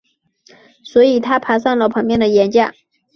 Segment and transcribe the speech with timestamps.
[0.83, 2.73] 所以他爬上了旁边的岩架。